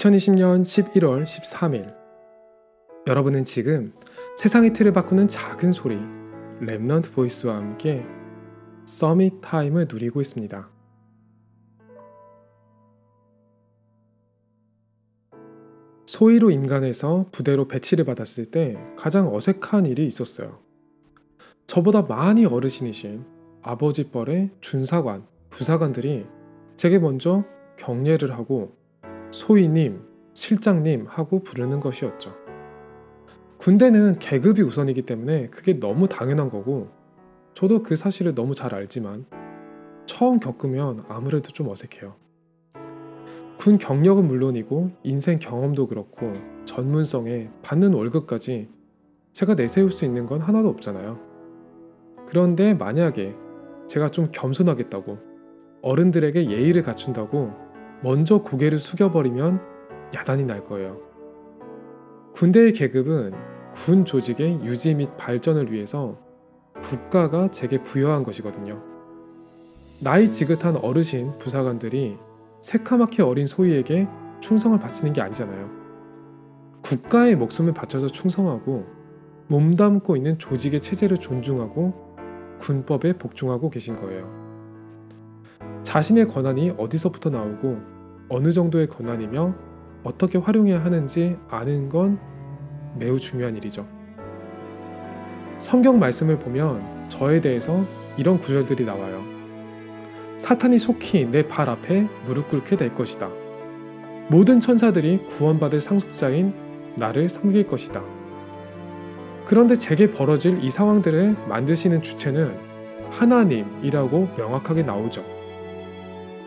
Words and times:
2020년 0.00 0.62
11월 0.62 1.24
13일 1.24 1.94
여러분은 3.06 3.44
지금 3.44 3.92
세상의 4.38 4.72
틀을 4.72 4.94
바꾸는 4.94 5.28
작은 5.28 5.72
소리 5.72 5.96
Remnant 6.62 7.12
Voice와 7.12 7.56
함께 7.56 8.06
Summit 8.86 9.42
Time을 9.42 9.88
누리고 9.90 10.22
있습니다. 10.22 10.70
소위로 16.06 16.50
임관해서 16.50 17.26
부대로 17.30 17.68
배치를 17.68 18.06
받았을 18.06 18.46
때 18.46 18.78
가장 18.96 19.32
어색한 19.34 19.84
일이 19.84 20.06
있었어요. 20.06 20.60
저보다 21.66 22.02
많이 22.02 22.46
어르신이신 22.46 23.26
아버지 23.60 24.10
뻘의 24.10 24.50
준사관, 24.62 25.26
부사관들이 25.50 26.26
제게 26.76 26.98
먼저 26.98 27.44
경례를 27.76 28.32
하고 28.32 28.79
소위님, 29.30 30.02
실장님 30.34 31.06
하고 31.08 31.42
부르는 31.42 31.80
것이었죠. 31.80 32.34
군대는 33.58 34.18
계급이 34.18 34.62
우선이기 34.62 35.02
때문에 35.02 35.48
그게 35.48 35.78
너무 35.78 36.08
당연한 36.08 36.48
거고 36.48 36.88
저도 37.54 37.82
그 37.82 37.94
사실을 37.94 38.34
너무 38.34 38.54
잘 38.54 38.74
알지만 38.74 39.26
처음 40.06 40.40
겪으면 40.40 41.04
아무래도 41.08 41.52
좀 41.52 41.68
어색해요. 41.68 42.14
군 43.58 43.76
경력은 43.76 44.26
물론이고 44.26 44.90
인생 45.02 45.38
경험도 45.38 45.86
그렇고 45.86 46.32
전문성에 46.64 47.50
받는 47.62 47.92
월급까지 47.92 48.68
제가 49.32 49.54
내세울 49.54 49.90
수 49.90 50.06
있는 50.06 50.24
건 50.24 50.40
하나도 50.40 50.68
없잖아요. 50.68 51.18
그런데 52.26 52.72
만약에 52.72 53.36
제가 53.86 54.08
좀 54.08 54.28
겸손하겠다고 54.32 55.18
어른들에게 55.82 56.50
예의를 56.50 56.82
갖춘다고 56.82 57.69
먼저 58.02 58.38
고개를 58.38 58.78
숙여버리면 58.78 59.60
야단이 60.14 60.44
날 60.44 60.64
거예요. 60.64 60.98
군대의 62.34 62.72
계급은 62.72 63.32
군 63.72 64.04
조직의 64.04 64.64
유지 64.64 64.94
및 64.94 65.10
발전을 65.16 65.70
위해서 65.70 66.18
국가가 66.80 67.50
제게 67.50 67.82
부여한 67.82 68.22
것이거든요. 68.22 68.82
나이 70.02 70.30
지긋한 70.30 70.76
어르신 70.76 71.36
부사관들이 71.38 72.16
새카맣게 72.62 73.22
어린 73.22 73.46
소위에게 73.46 74.08
충성을 74.40 74.78
바치는 74.78 75.12
게 75.12 75.20
아니잖아요. 75.20 75.70
국가의 76.82 77.36
목숨을 77.36 77.74
바쳐서 77.74 78.08
충성하고 78.08 78.86
몸담고 79.48 80.16
있는 80.16 80.38
조직의 80.38 80.80
체제를 80.80 81.18
존중하고 81.18 81.92
군법에 82.58 83.14
복종하고 83.14 83.68
계신 83.68 83.96
거예요. 83.96 84.40
자신의 85.82 86.28
권한이 86.28 86.74
어디서부터 86.78 87.30
나오고 87.30 87.99
어느 88.30 88.52
정도의 88.52 88.86
권한이며 88.86 89.54
어떻게 90.04 90.38
활용해야 90.38 90.82
하는지 90.82 91.36
아는 91.50 91.88
건 91.88 92.18
매우 92.96 93.18
중요한 93.18 93.56
일이죠. 93.56 93.86
성경 95.58 95.98
말씀을 95.98 96.38
보면 96.38 97.08
저에 97.08 97.40
대해서 97.40 97.84
이런 98.16 98.38
구절들이 98.38 98.84
나와요. 98.84 99.22
사탄이 100.38 100.78
속히 100.78 101.26
내 101.26 101.46
발 101.46 101.68
앞에 101.68 102.08
무릎 102.24 102.48
꿇게 102.48 102.76
될 102.76 102.94
것이다. 102.94 103.28
모든 104.28 104.60
천사들이 104.60 105.26
구원받을 105.26 105.80
상속자인 105.80 106.54
나를 106.96 107.28
섬길 107.28 107.66
것이다. 107.66 108.02
그런데 109.44 109.74
제게 109.74 110.10
벌어질 110.12 110.62
이 110.62 110.70
상황들을 110.70 111.36
만드시는 111.48 112.00
주체는 112.00 112.56
하나님이라고 113.10 114.28
명확하게 114.38 114.84
나오죠. 114.84 115.24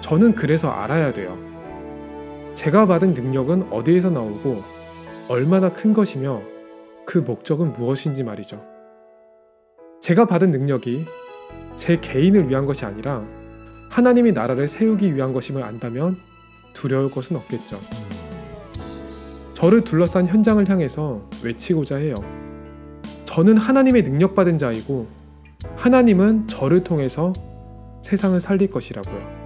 저는 0.00 0.34
그래서 0.34 0.70
알아야 0.70 1.12
돼요. 1.12 1.36
제가 2.56 2.86
받은 2.86 3.12
능력은 3.12 3.70
어디에서 3.70 4.08
나오고 4.08 4.62
얼마나 5.28 5.70
큰 5.70 5.92
것이며 5.92 6.40
그 7.04 7.18
목적은 7.18 7.74
무엇인지 7.74 8.24
말이죠. 8.24 8.64
제가 10.00 10.24
받은 10.26 10.50
능력이 10.50 11.04
제 11.76 12.00
개인을 12.00 12.48
위한 12.48 12.64
것이 12.64 12.86
아니라 12.86 13.22
하나님이 13.90 14.32
나라를 14.32 14.68
세우기 14.68 15.14
위한 15.14 15.32
것임을 15.32 15.62
안다면 15.62 16.16
두려울 16.72 17.10
것은 17.10 17.36
없겠죠. 17.36 17.78
저를 19.52 19.84
둘러싼 19.84 20.26
현장을 20.26 20.66
향해서 20.68 21.28
외치고자 21.44 21.96
해요. 21.96 22.14
저는 23.26 23.58
하나님의 23.58 24.02
능력받은 24.02 24.56
자이고 24.56 25.06
하나님은 25.76 26.48
저를 26.48 26.82
통해서 26.82 27.34
세상을 28.02 28.40
살릴 28.40 28.70
것이라고요. 28.70 29.45